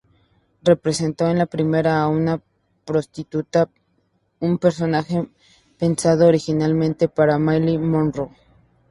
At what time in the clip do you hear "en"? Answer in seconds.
1.27-1.37